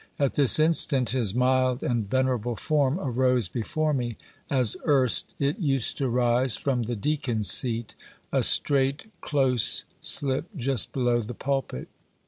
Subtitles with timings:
[0.17, 4.17] At this instant, his mild and venerable form arose before me
[4.49, 7.93] as erst it used to rise from the deacon's seat,
[8.31, 11.87] a straight, close slip just below the pulpit.